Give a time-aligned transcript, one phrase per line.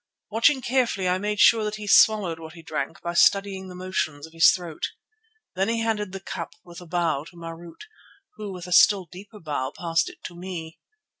[0.31, 4.25] Watching carefully, I made sure that he swallowed what he drank by studying the motions
[4.25, 4.87] of his throat.
[5.53, 7.81] Then he handed the cup with a bow to Marût,
[8.33, 10.79] who with a still deeper bow passed it to me.